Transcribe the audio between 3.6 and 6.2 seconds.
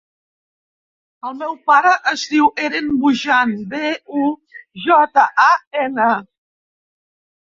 be, u, jota, a, ena.